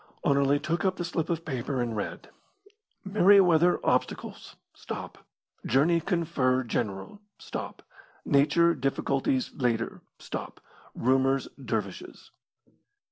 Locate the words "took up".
0.59-0.95